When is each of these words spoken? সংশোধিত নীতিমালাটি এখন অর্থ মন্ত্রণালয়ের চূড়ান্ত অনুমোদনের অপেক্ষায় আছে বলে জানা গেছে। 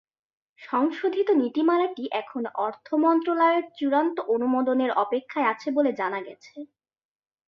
সংশোধিত 0.59 1.27
নীতিমালাটি 1.41 2.03
এখন 2.21 2.43
অর্থ 2.65 2.87
মন্ত্রণালয়ের 3.03 3.65
চূড়ান্ত 3.77 4.17
অনুমোদনের 4.33 4.91
অপেক্ষায় 5.03 5.49
আছে 5.53 5.67
বলে 5.71 5.91
জানা 5.93 6.19
গেছে। 6.21 6.55